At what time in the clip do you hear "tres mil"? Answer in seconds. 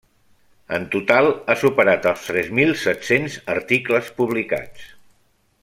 2.31-2.73